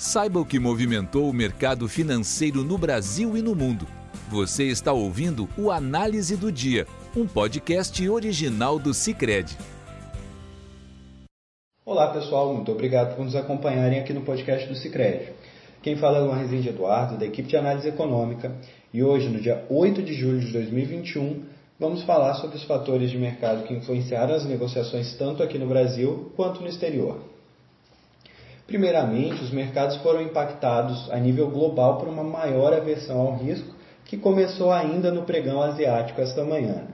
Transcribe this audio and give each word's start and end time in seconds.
Saiba 0.00 0.40
o 0.40 0.46
que 0.46 0.58
movimentou 0.58 1.28
o 1.28 1.32
mercado 1.32 1.86
financeiro 1.86 2.64
no 2.64 2.78
Brasil 2.78 3.36
e 3.36 3.42
no 3.42 3.54
mundo. 3.54 3.86
Você 4.30 4.64
está 4.64 4.94
ouvindo 4.94 5.46
o 5.58 5.70
Análise 5.70 6.38
do 6.38 6.50
Dia, 6.50 6.86
um 7.14 7.26
podcast 7.26 8.08
original 8.08 8.78
do 8.78 8.94
Cicred. 8.94 9.58
Olá 11.84 12.14
pessoal, 12.14 12.54
muito 12.54 12.72
obrigado 12.72 13.14
por 13.14 13.26
nos 13.26 13.36
acompanharem 13.36 14.00
aqui 14.00 14.14
no 14.14 14.22
podcast 14.22 14.66
do 14.66 14.74
Cicred. 14.74 15.34
Quem 15.82 15.96
fala 15.96 16.16
é 16.16 16.22
o 16.22 16.32
Rezende 16.32 16.70
Eduardo, 16.70 17.18
da 17.18 17.26
equipe 17.26 17.50
de 17.50 17.58
análise 17.58 17.86
econômica, 17.86 18.56
e 18.94 19.02
hoje, 19.02 19.28
no 19.28 19.38
dia 19.38 19.66
8 19.68 20.02
de 20.02 20.14
julho 20.14 20.40
de 20.40 20.50
2021, 20.50 21.44
vamos 21.78 22.04
falar 22.04 22.36
sobre 22.36 22.56
os 22.56 22.64
fatores 22.64 23.10
de 23.10 23.18
mercado 23.18 23.64
que 23.64 23.74
influenciaram 23.74 24.34
as 24.34 24.46
negociações 24.46 25.14
tanto 25.18 25.42
aqui 25.42 25.58
no 25.58 25.66
Brasil 25.66 26.32
quanto 26.36 26.62
no 26.62 26.68
exterior. 26.68 27.20
Primeiramente, 28.70 29.42
os 29.42 29.50
mercados 29.50 29.96
foram 29.96 30.22
impactados 30.22 31.10
a 31.10 31.16
nível 31.18 31.50
global 31.50 31.98
por 31.98 32.06
uma 32.06 32.22
maior 32.22 32.72
aversão 32.72 33.18
ao 33.18 33.36
risco, 33.36 33.74
que 34.04 34.16
começou 34.16 34.70
ainda 34.70 35.10
no 35.10 35.22
pregão 35.22 35.60
asiático 35.60 36.20
esta 36.20 36.44
manhã. 36.44 36.84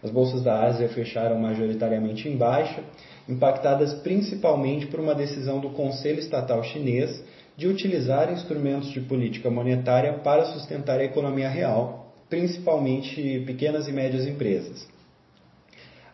As 0.00 0.12
bolsas 0.12 0.42
da 0.44 0.62
Ásia 0.62 0.88
fecharam 0.88 1.36
majoritariamente 1.40 2.28
em 2.28 2.36
baixa, 2.36 2.84
impactadas 3.28 3.94
principalmente 3.94 4.86
por 4.86 5.00
uma 5.00 5.12
decisão 5.12 5.58
do 5.58 5.70
Conselho 5.70 6.20
Estatal 6.20 6.62
Chinês 6.62 7.20
de 7.56 7.66
utilizar 7.66 8.32
instrumentos 8.32 8.88
de 8.92 9.00
política 9.00 9.50
monetária 9.50 10.12
para 10.22 10.44
sustentar 10.44 11.00
a 11.00 11.04
economia 11.04 11.48
real, 11.48 12.14
principalmente 12.30 13.42
pequenas 13.44 13.88
e 13.88 13.92
médias 13.92 14.24
empresas. 14.24 14.86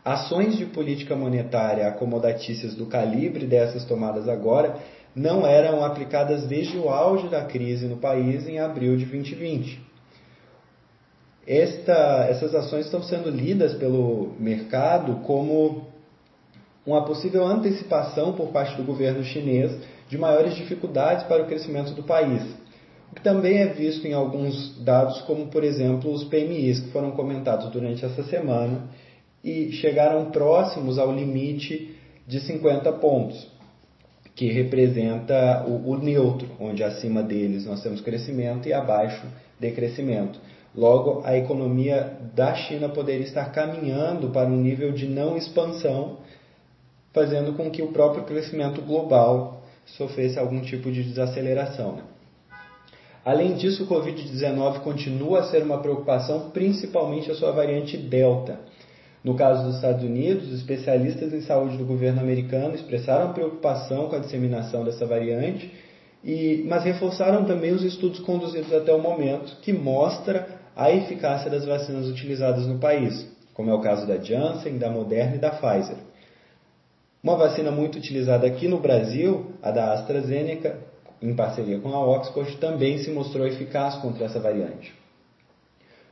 Ações 0.04 0.58
de 0.58 0.66
política 0.66 1.16
monetária 1.16 1.88
acomodatícias 1.88 2.74
do 2.74 2.84
calibre 2.84 3.46
dessas 3.46 3.86
tomadas 3.86 4.28
agora 4.28 4.77
não 5.16 5.46
eram 5.46 5.82
aplicadas 5.82 6.46
desde 6.46 6.77
o 6.77 6.90
auge 6.90 7.28
da 7.28 7.44
crise 7.44 7.86
no 7.86 7.96
país 7.96 8.46
em 8.46 8.58
abril 8.58 8.98
de 8.98 9.06
2020. 9.06 9.80
Esta, 11.47 12.27
essas 12.28 12.55
ações 12.55 12.84
estão 12.84 13.02
sendo 13.02 13.30
lidas 13.30 13.75
pelo 13.75 14.34
mercado 14.38 15.22
como 15.27 15.86
uma 16.86 17.05
possível 17.06 17.47
antecipação 17.47 18.34
por 18.34 18.48
parte 18.48 18.77
do 18.77 18.82
governo 18.82 19.25
chinês 19.25 19.72
de 20.08 20.19
maiores 20.19 20.55
dificuldades 20.55 21.25
para 21.25 21.42
o 21.42 21.47
crescimento 21.47 21.92
do 21.92 22.02
país, 22.02 22.42
o 23.10 23.14
que 23.14 23.22
também 23.22 23.58
é 23.58 23.66
visto 23.69 24.06
em 24.06 24.12
alguns 24.12 24.78
dados, 24.84 25.22
como 25.22 25.47
por 25.47 25.64
exemplo 25.64 26.12
os 26.12 26.25
PMIs 26.25 26.80
que 26.80 26.91
foram 26.91 27.12
comentados 27.12 27.70
durante 27.70 28.05
essa 28.05 28.22
semana 28.25 28.82
e 29.45 29.73
chegaram 29.73 30.31
próximos 30.31 30.98
ao 30.98 31.12
limite 31.12 31.95
de 32.27 32.41
50 32.41 32.91
pontos, 32.95 33.47
que 34.34 34.50
representa 34.50 35.64
o, 35.69 35.91
o 35.91 35.98
neutro, 35.98 36.48
onde 36.59 36.83
acima 36.83 37.23
deles 37.23 37.67
nós 37.67 37.83
temos 37.83 38.00
crescimento 38.00 38.67
e 38.67 38.72
abaixo 38.72 39.22
decrescimento. 39.61 40.41
Logo, 40.75 41.22
a 41.25 41.37
economia 41.37 42.19
da 42.34 42.55
China 42.55 42.89
poderia 42.89 43.25
estar 43.25 43.53
caminhando 43.53 44.31
para 44.31 44.48
um 44.48 44.56
nível 44.56 44.91
de 44.91 45.06
não 45.06 45.37
expansão, 45.37 46.17
fazendo 47.12 47.53
com 47.53 47.70
que 47.70 47.83
o 47.83 47.92
próprio 47.92 48.25
crescimento 48.25 48.81
global 48.83 49.62
sofresse 49.87 50.39
algum 50.39 50.62
tipo 50.62 50.91
de 50.91 51.05
desaceleração. 51.05 51.92
Né? 51.92 52.03
Além 53.25 53.55
disso, 53.55 53.84
o 53.84 53.87
Covid-19 53.87 54.81
continua 54.81 55.41
a 55.41 55.45
ser 55.45 55.62
uma 55.62 55.78
preocupação, 55.78 56.50
principalmente 56.50 57.31
a 57.31 57.34
sua 57.34 57.53
variante 57.53 57.97
Delta 57.97 58.59
no 59.25 59.34
caso 59.34 59.64
dos 59.64 59.77
Estados 59.77 60.05
Unidos, 60.05 60.53
especialistas 60.53 61.33
em 61.33 61.41
saúde 61.41 61.78
do 61.78 61.86
governo 61.86 62.20
americano 62.20 62.75
expressaram 62.75 63.33
preocupação 63.33 64.11
com 64.11 64.16
a 64.16 64.19
disseminação 64.19 64.84
dessa 64.84 65.06
variante, 65.06 65.72
e, 66.22 66.62
mas 66.69 66.84
reforçaram 66.84 67.47
também 67.47 67.72
os 67.72 67.83
estudos 67.83 68.20
conduzidos 68.20 68.70
até 68.72 68.92
o 68.92 69.00
momento, 69.00 69.56
que 69.62 69.72
mostra 69.72 70.47
a 70.77 70.91
eficácia 70.91 71.50
das 71.50 71.64
vacinas 71.64 72.06
utilizadas 72.06 72.66
no 72.66 72.78
país, 72.78 73.27
como 73.54 73.71
é 73.71 73.75
o 73.75 73.81
caso 73.81 74.06
da 74.06 74.19
Janssen, 74.19 74.76
da 74.76 74.91
Moderna 74.91 75.37
e 75.37 75.38
da 75.38 75.50
Pfizer. 75.50 75.97
Uma 77.22 77.37
vacina 77.37 77.71
muito 77.71 77.97
utilizada 77.97 78.47
aqui 78.47 78.69
no 78.69 78.78
Brasil, 78.78 79.53
a 79.62 79.71
da 79.71 79.94
AstraZeneca, 79.94 80.78
em 81.22 81.34
parceria 81.34 81.78
com 81.78 81.88
a 81.94 82.06
Oxford, 82.06 82.59
também 82.59 82.98
se 82.98 83.10
mostrou 83.10 83.47
eficaz 83.47 83.94
contra 83.97 84.27
essa 84.27 84.38
variante. 84.38 84.93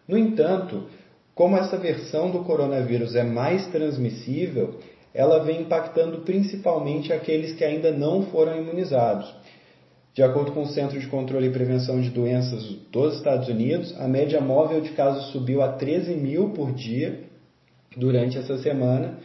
No 0.09 0.17
entanto, 0.17 0.87
como 1.35 1.57
essa 1.57 1.77
versão 1.77 2.31
do 2.31 2.45
coronavírus 2.45 3.15
é 3.15 3.23
mais 3.23 3.67
transmissível, 3.69 4.79
ela 5.15 5.43
vem 5.45 5.63
impactando 5.63 6.21
principalmente 6.21 7.13
aqueles 7.13 7.55
que 7.55 7.65
ainda 7.65 7.91
não 7.91 8.25
foram 8.25 8.57
imunizados. 8.57 9.33
De 10.15 10.23
acordo 10.23 10.53
com 10.53 10.63
o 10.63 10.69
Centro 10.69 11.01
de 11.01 11.07
Controle 11.07 11.47
e 11.47 11.53
Prevenção 11.53 12.01
de 12.01 12.11
Doenças 12.11 12.63
dos 12.91 13.17
Estados 13.17 13.49
Unidos, 13.49 13.99
a 13.99 14.07
média 14.07 14.41
móvel 14.43 14.83
de 14.83 14.91
casos 14.91 15.33
subiu 15.33 15.63
a 15.63 15.73
13 15.73 16.15
mil 16.15 16.51
por 16.51 16.73
dia 16.73 17.21
durante 17.97 18.37
essa 18.37 18.59
semana 18.59 19.19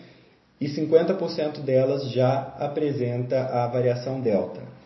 e 0.62 0.68
50% 0.68 1.60
delas 1.60 2.10
já 2.12 2.56
apresenta 2.58 3.42
a 3.42 3.68
variação 3.68 4.22
Delta. 4.22 4.77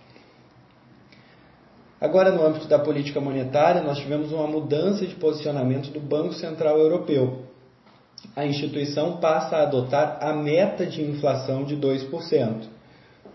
Agora, 2.02 2.32
no 2.32 2.44
âmbito 2.44 2.68
da 2.68 2.80
política 2.80 3.22
monetária, 3.22 3.84
nós 3.84 4.00
tivemos 4.00 4.32
uma 4.32 4.48
mudança 4.48 5.06
de 5.06 5.14
posicionamento 5.14 5.92
do 5.92 6.00
Banco 6.00 6.34
Central 6.34 6.80
Europeu. 6.80 7.44
A 8.36 8.44
instituição 8.44 9.18
passa 9.18 9.58
a 9.58 9.64
adotar 9.64 10.18
a 10.20 10.34
meta 10.34 10.84
de 10.84 11.04
inflação 11.04 11.64
de 11.64 11.78
2%, 11.78 12.64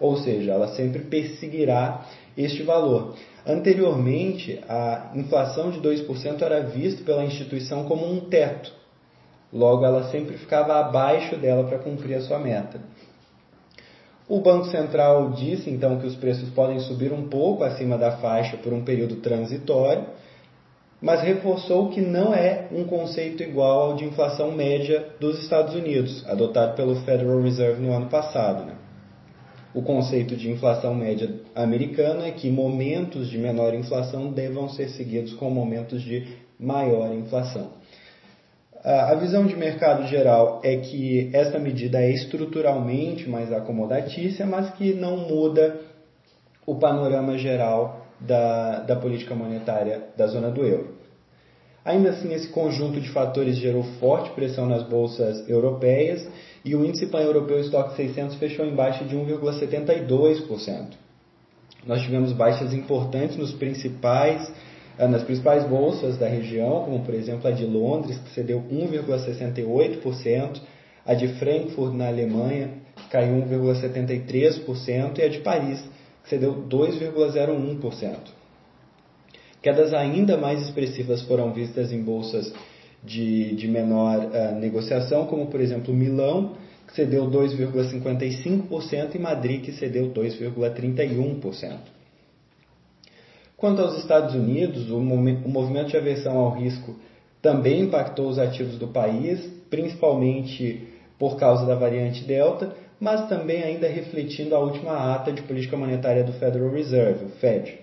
ou 0.01 0.17
seja, 0.17 0.51
ela 0.51 0.67
sempre 0.75 1.03
perseguirá 1.05 2.07
este 2.37 2.65
valor. 2.65 3.15
Anteriormente, 3.47 4.61
a 4.69 5.13
inflação 5.15 5.71
de 5.71 5.81
2% 5.81 6.43
era 6.43 6.61
vista 6.65 7.05
pela 7.05 7.25
instituição 7.25 7.85
como 7.85 8.05
um 8.05 8.19
teto, 8.19 8.73
logo, 9.53 9.85
ela 9.85 10.11
sempre 10.11 10.37
ficava 10.39 10.81
abaixo 10.81 11.37
dela 11.37 11.63
para 11.69 11.79
cumprir 11.79 12.17
a 12.17 12.21
sua 12.21 12.41
meta. 12.41 12.81
O 14.29 14.41
Banco 14.41 14.67
Central 14.67 15.31
disse 15.31 15.71
então 15.71 16.01
que 16.01 16.07
os 16.07 16.17
preços 16.17 16.51
podem 16.51 16.81
subir 16.81 17.13
um 17.13 17.29
pouco 17.29 17.63
acima 17.63 17.97
da 17.97 18.17
faixa 18.17 18.57
por 18.57 18.73
um 18.73 18.83
período 18.83 19.17
transitório, 19.17 20.05
mas 21.01 21.23
reforçou 21.23 21.91
que 21.91 22.01
não 22.01 22.35
é 22.35 22.67
um 22.73 22.85
conceito 22.85 23.43
igual 23.45 23.91
ao 23.91 23.97
de 23.97 24.05
inflação 24.05 24.51
média 24.51 25.07
dos 25.21 25.39
Estados 25.41 25.77
Unidos, 25.77 26.27
adotado 26.27 26.75
pelo 26.75 26.97
Federal 26.97 27.41
Reserve 27.41 27.81
no 27.81 27.93
ano 27.93 28.07
passado. 28.07 28.65
Né? 28.65 28.75
O 29.73 29.83
conceito 29.83 30.35
de 30.35 30.51
inflação 30.51 30.93
média 30.93 31.33
americana 31.55 32.27
é 32.27 32.33
que 32.33 32.51
momentos 32.51 33.29
de 33.29 33.39
menor 33.39 33.75
inflação 33.75 34.33
devam 34.33 34.69
ser 34.71 34.89
seguidos 34.89 35.35
com 35.35 35.49
momentos 35.51 36.03
de 36.03 36.27
maior 36.59 37.15
inflação. 37.15 37.76
A 38.87 39.17
visão 39.17 39.45
de 39.45 39.57
mercado 39.57 40.07
geral 40.07 40.61
é 40.63 40.77
que 40.77 41.29
esta 41.33 41.59
medida 41.59 42.01
é 42.01 42.09
estruturalmente 42.13 43.29
mais 43.29 43.53
acomodatícia, 43.53 44.47
mas 44.47 44.71
que 44.75 44.95
não 44.95 45.17
muda 45.17 45.81
o 46.65 46.77
panorama 46.77 47.37
geral 47.37 48.07
da, 48.21 48.79
da 48.79 48.95
política 48.95 49.35
monetária 49.35 50.05
da 50.17 50.29
zona 50.29 50.53
do 50.53 50.65
euro. 50.65 50.95
Ainda 51.85 52.11
assim, 52.11 52.33
esse 52.33 52.49
conjunto 52.49 53.01
de 53.01 53.09
fatores 53.09 53.57
gerou 53.57 53.83
forte 53.99 54.31
pressão 54.31 54.67
nas 54.67 54.85
bolsas 54.85 55.49
europeias 55.49 56.25
e 56.65 56.77
o 56.77 56.85
índice 56.85 57.09
pan-europeu 57.09 57.59
Stock 57.63 57.97
600 57.97 58.37
fechou 58.37 58.65
em 58.65 58.75
baixa 58.77 59.05
de 59.05 59.17
1,72%. 59.17 60.91
Nós 61.85 62.03
tivemos 62.03 62.33
baixas 62.33 62.73
importantes 62.73 63.37
nos 63.37 63.51
principais 63.51 64.49
ah, 64.49 64.76
nas 64.99 65.23
principais 65.23 65.65
bolsas 65.65 66.17
da 66.17 66.27
região, 66.27 66.85
como 66.85 67.05
por 67.05 67.15
exemplo 67.15 67.47
a 67.47 67.51
de 67.51 67.67
Londres, 67.67 68.19
que 68.19 68.31
cedeu 68.31 68.63
1,68%, 68.71 70.61
a 71.05 71.15
de 71.15 71.29
Frankfurt 71.35 71.95
na 71.95 72.09
Alemanha, 72.09 72.71
que 72.97 73.09
caiu 73.11 73.35
1,73%, 73.43 75.19
e 75.19 75.23
a 75.23 75.29
de 75.29 75.41
Paris, 75.41 75.85
que 76.25 76.31
cedeu 76.31 76.65
2,01%. 76.69 78.17
Quedas 79.63 79.93
ainda 79.93 80.37
mais 80.37 80.63
expressivas 80.63 81.23
foram 81.23 81.53
vistas 81.53 81.93
em 81.93 82.03
bolsas 82.03 82.53
de, 83.05 83.55
de 83.55 83.69
menor 83.69 84.19
uh, 84.19 84.59
negociação, 84.59 85.27
como 85.27 85.47
por 85.47 85.61
exemplo 85.61 85.93
Milão, 85.93 86.55
que 86.87 86.95
cedeu 86.95 87.31
2,55%, 87.31 89.15
e 89.15 89.19
Madrid, 89.19 89.63
que 89.63 89.73
cedeu 89.73 90.11
2,31%. 90.11 91.96
Quanto 93.57 93.81
aos 93.81 93.97
Estados 93.99 94.35
Unidos, 94.35 94.91
o 94.91 95.01
movimento 95.01 95.89
de 95.89 95.97
aversão 95.97 96.37
ao 96.37 96.51
risco 96.51 96.95
também 97.41 97.83
impactou 97.83 98.29
os 98.29 98.39
ativos 98.39 98.77
do 98.77 98.89
país, 98.89 99.41
principalmente 99.71 100.89
por 101.19 101.37
causa 101.37 101.65
da 101.65 101.75
variante 101.75 102.25
Delta, 102.25 102.75
mas 103.01 103.29
também 103.29 103.63
ainda 103.63 103.89
refletindo 103.89 104.55
a 104.55 104.59
última 104.59 105.15
ata 105.15 105.33
de 105.33 105.43
política 105.43 105.77
monetária 105.77 106.23
do 106.23 106.33
Federal 106.35 106.71
Reserve, 106.71 107.27
o 107.27 107.29
Fed. 107.29 107.79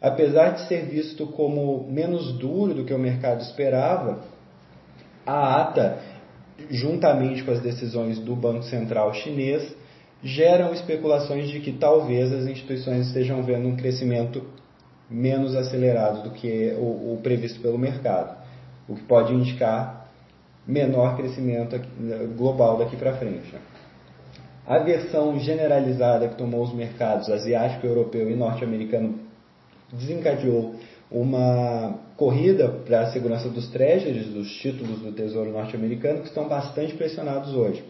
Apesar 0.00 0.50
de 0.50 0.66
ser 0.66 0.86
visto 0.86 1.26
como 1.26 1.86
menos 1.90 2.32
duro 2.38 2.74
do 2.74 2.84
que 2.84 2.94
o 2.94 2.98
mercado 2.98 3.42
esperava, 3.42 4.20
a 5.26 5.60
ata, 5.60 5.98
juntamente 6.70 7.42
com 7.42 7.50
as 7.50 7.60
decisões 7.60 8.18
do 8.18 8.36
Banco 8.36 8.62
Central 8.62 9.12
chinês, 9.12 9.74
geram 10.22 10.72
especulações 10.72 11.48
de 11.48 11.60
que 11.60 11.72
talvez 11.72 12.32
as 12.32 12.46
instituições 12.46 13.08
estejam 13.08 13.42
vendo 13.42 13.68
um 13.68 13.76
crescimento 13.76 14.42
menos 15.10 15.54
acelerado 15.54 16.22
do 16.22 16.30
que 16.30 16.74
o, 16.78 17.14
o 17.14 17.20
previsto 17.22 17.60
pelo 17.60 17.78
mercado, 17.78 18.36
o 18.88 18.94
que 18.94 19.02
pode 19.02 19.32
indicar 19.32 20.08
menor 20.66 21.16
crescimento 21.16 21.80
global 22.36 22.78
daqui 22.78 22.96
para 22.96 23.16
frente. 23.16 23.54
A 24.66 24.78
versão 24.78 25.38
generalizada 25.38 26.28
que 26.28 26.34
tomou 26.34 26.62
os 26.62 26.74
mercados 26.74 27.30
asiático, 27.30 27.86
europeu 27.86 28.28
e 28.28 28.34
norte-americano 28.34 29.20
desencadeou 29.92 30.74
uma 31.08 32.00
corrida 32.16 32.68
para 32.84 33.02
a 33.02 33.12
segurança 33.12 33.48
dos 33.48 33.68
treasuries, 33.68 34.26
dos 34.26 34.50
títulos 34.56 34.98
do 34.98 35.12
Tesouro 35.12 35.52
norte-americano, 35.52 36.20
que 36.20 36.28
estão 36.28 36.48
bastante 36.48 36.94
pressionados 36.94 37.54
hoje. 37.54 37.84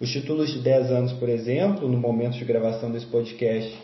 Os 0.00 0.10
títulos 0.10 0.50
de 0.50 0.60
10 0.60 0.90
anos, 0.90 1.12
por 1.12 1.28
exemplo, 1.28 1.86
no 1.88 1.98
momento 1.98 2.38
de 2.38 2.44
gravação 2.44 2.90
desse 2.90 3.06
podcast, 3.06 3.76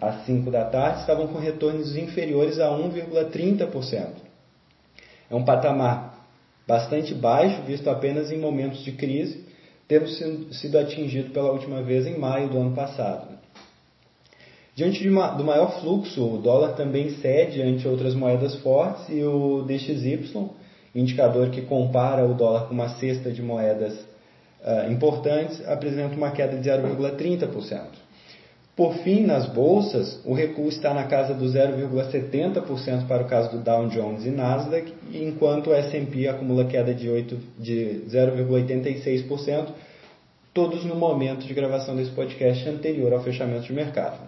às 0.00 0.24
5 0.26 0.50
da 0.50 0.64
tarde, 0.64 1.00
estavam 1.00 1.26
com 1.26 1.38
retornos 1.38 1.96
inferiores 1.96 2.58
a 2.60 2.70
1,30%. 2.70 4.06
É 5.30 5.34
um 5.34 5.44
patamar 5.44 6.26
bastante 6.66 7.14
baixo, 7.14 7.62
visto 7.62 7.88
apenas 7.88 8.30
em 8.30 8.38
momentos 8.38 8.84
de 8.84 8.92
crise, 8.92 9.44
tendo 9.88 10.06
sido 10.52 10.78
atingido 10.78 11.30
pela 11.30 11.50
última 11.50 11.82
vez 11.82 12.06
em 12.06 12.18
maio 12.18 12.48
do 12.48 12.58
ano 12.58 12.74
passado. 12.74 13.38
Diante 14.74 15.08
uma, 15.08 15.28
do 15.28 15.42
maior 15.42 15.80
fluxo, 15.80 16.22
o 16.22 16.38
dólar 16.38 16.74
também 16.74 17.10
cede 17.16 17.60
ante 17.60 17.88
outras 17.88 18.14
moedas 18.14 18.54
fortes 18.56 19.08
e 19.08 19.24
o 19.24 19.62
DXY, 19.62 20.50
indicador 20.94 21.50
que 21.50 21.62
compara 21.62 22.24
o 22.24 22.34
dólar 22.34 22.68
com 22.68 22.74
uma 22.74 22.90
cesta 22.90 23.30
de 23.30 23.42
moedas 23.42 23.94
uh, 23.94 24.92
importantes, 24.92 25.66
apresenta 25.66 26.14
uma 26.14 26.30
queda 26.30 26.56
de 26.56 26.68
0,30%. 26.68 28.07
Por 28.78 28.94
fim, 28.98 29.26
nas 29.26 29.44
bolsas, 29.46 30.20
o 30.24 30.32
recuo 30.32 30.68
está 30.68 30.94
na 30.94 31.02
casa 31.02 31.34
do 31.34 31.44
0,70% 31.46 33.08
para 33.08 33.24
o 33.24 33.26
caso 33.26 33.50
do 33.50 33.58
Dow 33.58 33.88
Jones 33.88 34.24
e 34.24 34.30
Nasdaq, 34.30 34.94
enquanto 35.12 35.70
o 35.70 35.74
S&P 35.74 36.28
acumula 36.28 36.64
queda 36.64 36.94
de, 36.94 37.08
de 37.58 38.02
0,86%, 38.08 39.70
todos 40.54 40.84
no 40.84 40.94
momento 40.94 41.44
de 41.44 41.52
gravação 41.54 41.96
desse 41.96 42.12
podcast 42.12 42.68
anterior 42.68 43.12
ao 43.12 43.24
fechamento 43.24 43.64
de 43.64 43.72
mercado. 43.72 44.20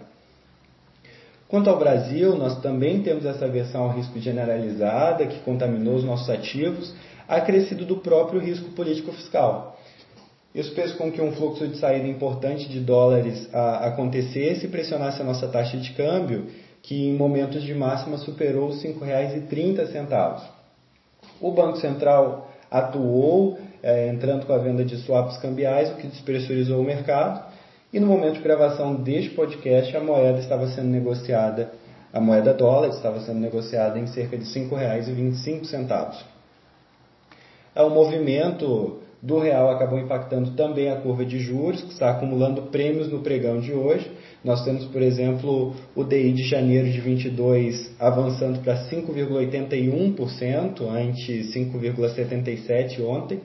Quanto 1.47 1.69
ao 1.69 1.79
Brasil, 1.79 2.35
nós 2.35 2.59
também 2.59 3.01
temos 3.01 3.25
essa 3.25 3.47
versão 3.47 3.83
ao 3.83 3.91
risco 3.91 4.19
generalizada, 4.19 5.27
que 5.27 5.39
contaminou 5.45 5.95
os 5.95 6.03
nossos 6.03 6.29
ativos, 6.29 6.93
acrescido 7.25 7.85
do 7.85 7.99
próprio 7.99 8.41
risco 8.41 8.69
político-fiscal. 8.71 9.79
Isso 10.53 10.75
fez 10.75 10.91
com 10.93 11.11
que 11.11 11.21
um 11.21 11.31
fluxo 11.31 11.67
de 11.67 11.77
saída 11.77 12.07
importante 12.07 12.67
de 12.67 12.79
dólares 12.79 13.47
a, 13.53 13.87
acontecesse 13.87 14.65
e 14.65 14.69
pressionasse 14.69 15.21
a 15.21 15.25
nossa 15.25 15.47
taxa 15.47 15.77
de 15.77 15.91
câmbio, 15.93 16.47
que 16.81 17.07
em 17.07 17.13
momentos 17.15 17.63
de 17.63 17.73
máxima 17.73 18.17
superou 18.17 18.69
os 18.69 18.83
R$ 18.83 18.93
5,30. 18.93 20.41
O 21.39 21.51
Banco 21.51 21.77
Central 21.77 22.49
atuou, 22.69 23.57
é, 23.81 24.09
entrando 24.09 24.45
com 24.45 24.53
a 24.53 24.57
venda 24.57 24.83
de 24.83 24.97
swaps 24.97 25.37
cambiais, 25.37 25.89
o 25.91 25.95
que 25.95 26.07
despressurizou 26.07 26.81
o 26.81 26.83
mercado, 26.83 27.43
e 27.93 27.99
no 27.99 28.07
momento 28.07 28.35
de 28.35 28.41
gravação 28.41 28.95
deste 28.95 29.31
podcast, 29.31 29.95
a 29.95 29.99
moeda 29.99 30.39
estava 30.39 30.67
sendo 30.67 30.87
negociada, 30.87 31.71
a 32.13 32.19
moeda 32.19 32.53
dólar 32.53 32.89
estava 32.89 33.19
sendo 33.21 33.39
negociada 33.39 33.99
em 33.99 34.07
cerca 34.07 34.37
de 34.37 34.43
R$ 34.43 34.69
5,25. 34.69 36.15
O 37.75 37.89
movimento 37.89 39.00
do 39.21 39.37
real 39.39 39.69
acabou 39.69 39.99
impactando 39.99 40.51
também 40.51 40.89
a 40.89 40.95
curva 40.95 41.23
de 41.23 41.37
juros, 41.39 41.81
que 41.83 41.91
está 41.93 42.09
acumulando 42.09 42.63
prêmios 42.63 43.07
no 43.11 43.19
pregão 43.19 43.59
de 43.59 43.71
hoje. 43.71 44.09
Nós 44.43 44.63
temos, 44.65 44.85
por 44.85 45.01
exemplo, 45.01 45.75
o 45.95 46.03
DI 46.03 46.31
de 46.33 46.43
janeiro 46.43 46.89
de 46.89 46.99
22 46.99 47.91
avançando 47.99 48.63
para 48.63 48.89
5,81%, 48.89 50.81
ante 50.89 51.43
5,77% 51.53 53.05
ontem, 53.05 53.39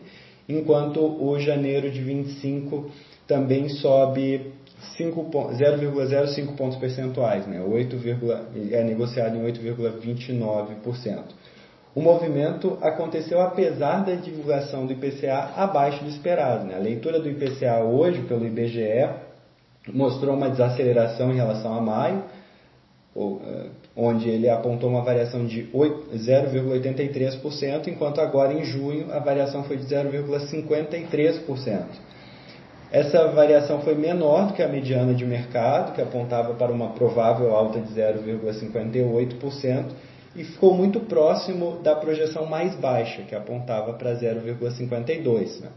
enquanto 0.48 1.00
o 1.00 1.38
janeiro 1.38 1.90
de 1.90 2.00
25 2.00 2.90
também 3.26 3.68
sobe 3.68 4.52
0,05 4.98 6.56
pontos 6.56 6.78
percentuais, 6.78 7.46
né? 7.46 7.60
8, 7.60 7.96
é 8.72 8.82
negociado 8.82 9.36
em 9.36 9.42
8,29%. 9.42 11.24
O 11.96 12.00
movimento 12.02 12.78
aconteceu 12.82 13.40
apesar 13.40 14.04
da 14.04 14.14
divulgação 14.16 14.84
do 14.84 14.92
IPCA 14.92 15.52
abaixo 15.56 16.04
do 16.04 16.10
esperado. 16.10 16.66
Né? 16.66 16.74
A 16.76 16.78
leitura 16.78 17.18
do 17.18 17.26
IPCA 17.26 17.82
hoje 17.82 18.20
pelo 18.20 18.44
IBGE 18.44 19.08
mostrou 19.94 20.36
uma 20.36 20.50
desaceleração 20.50 21.32
em 21.32 21.36
relação 21.36 21.74
a 21.74 21.80
maio, 21.80 22.22
eh, 23.16 23.68
onde 23.96 24.28
ele 24.28 24.46
apontou 24.46 24.90
uma 24.90 25.00
variação 25.00 25.46
de 25.46 25.70
0,83%, 25.72 27.88
enquanto 27.88 28.20
agora 28.20 28.52
em 28.52 28.62
junho 28.62 29.10
a 29.10 29.18
variação 29.18 29.64
foi 29.64 29.78
de 29.78 29.86
0,53%. 29.86 31.82
Essa 32.92 33.26
variação 33.28 33.80
foi 33.80 33.94
menor 33.94 34.48
do 34.48 34.52
que 34.52 34.62
a 34.62 34.68
mediana 34.68 35.14
de 35.14 35.24
mercado, 35.24 35.94
que 35.94 36.02
apontava 36.02 36.52
para 36.52 36.70
uma 36.70 36.90
provável 36.90 37.56
alta 37.56 37.80
de 37.80 37.90
0,58%, 37.94 39.86
e 40.36 40.44
ficou 40.44 40.74
muito 40.74 41.00
próximo 41.00 41.78
da 41.82 41.94
projeção 41.94 42.46
mais 42.46 42.74
baixa, 42.74 43.22
que 43.22 43.34
apontava 43.34 43.94
para 43.94 44.14
0,52%. 44.14 45.60
Né? 45.60 45.68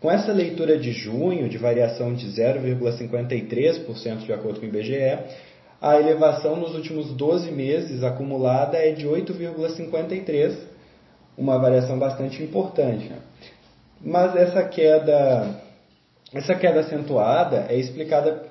Com 0.00 0.10
essa 0.10 0.32
leitura 0.32 0.78
de 0.78 0.92
junho, 0.92 1.48
de 1.48 1.58
variação 1.58 2.14
de 2.14 2.26
0,53% 2.28 4.24
de 4.24 4.32
acordo 4.32 4.60
com 4.60 4.66
o 4.66 4.68
IBGE, 4.68 5.18
a 5.80 5.98
elevação 5.98 6.56
nos 6.56 6.74
últimos 6.74 7.12
12 7.12 7.50
meses 7.50 8.02
acumulada 8.02 8.76
é 8.78 8.92
de 8.92 9.06
8,53%, 9.06 10.56
uma 11.36 11.58
variação 11.58 11.98
bastante 11.98 12.42
importante. 12.42 13.08
Né? 13.08 13.18
Mas 14.02 14.36
essa 14.36 14.62
queda 14.64 15.60
essa 16.32 16.54
queda 16.54 16.80
acentuada 16.80 17.66
é 17.68 17.76
explicada 17.76 18.49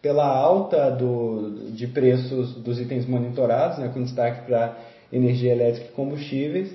pela 0.00 0.26
alta 0.26 0.90
do, 0.90 1.70
de 1.72 1.86
preços 1.86 2.54
dos 2.54 2.80
itens 2.80 3.06
monitorados, 3.06 3.78
né, 3.78 3.90
com 3.92 4.02
destaque 4.02 4.46
para 4.46 4.76
energia 5.12 5.52
elétrica 5.52 5.88
e 5.90 5.94
combustíveis, 5.94 6.72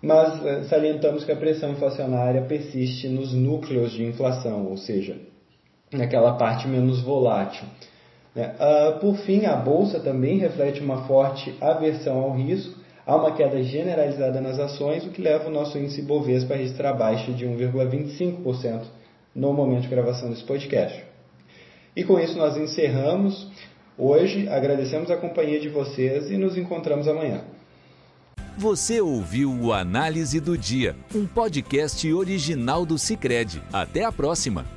mas 0.00 0.44
eh, 0.44 0.62
salientamos 0.64 1.24
que 1.24 1.32
a 1.32 1.36
pressão 1.36 1.72
inflacionária 1.72 2.42
persiste 2.42 3.08
nos 3.08 3.32
núcleos 3.32 3.92
de 3.92 4.04
inflação, 4.04 4.66
ou 4.66 4.76
seja, 4.76 5.16
naquela 5.92 6.34
parte 6.34 6.68
menos 6.68 7.00
volátil. 7.02 7.66
Uh, 8.36 8.98
por 9.00 9.16
fim, 9.16 9.46
a 9.46 9.56
bolsa 9.56 9.98
também 9.98 10.36
reflete 10.36 10.82
uma 10.82 11.06
forte 11.06 11.54
aversão 11.58 12.18
ao 12.18 12.32
risco, 12.32 12.78
há 13.06 13.16
uma 13.16 13.32
queda 13.32 13.62
generalizada 13.62 14.42
nas 14.42 14.58
ações, 14.58 15.06
o 15.06 15.10
que 15.10 15.22
leva 15.22 15.48
o 15.48 15.50
nosso 15.52 15.78
índice 15.78 16.02
Bovespa 16.02 16.52
a 16.52 16.56
registrar 16.58 16.92
baixa 16.92 17.32
de 17.32 17.46
1,25% 17.46 18.82
no 19.34 19.54
momento 19.54 19.82
de 19.82 19.88
gravação 19.88 20.28
desse 20.28 20.44
podcast. 20.44 21.02
E 21.96 22.04
com 22.04 22.20
isso 22.20 22.36
nós 22.36 22.56
encerramos 22.58 23.50
hoje, 23.96 24.46
agradecemos 24.48 25.10
a 25.10 25.16
companhia 25.16 25.58
de 25.58 25.70
vocês 25.70 26.30
e 26.30 26.36
nos 26.36 26.56
encontramos 26.56 27.08
amanhã. 27.08 27.42
Você 28.58 29.00
ouviu 29.00 29.50
o 29.50 29.72
Análise 29.72 30.38
do 30.38 30.56
Dia, 30.56 30.94
um 31.14 31.26
podcast 31.26 32.12
original 32.12 32.84
do 32.84 32.98
Cicred. 32.98 33.62
Até 33.72 34.04
a 34.04 34.12
próxima! 34.12 34.75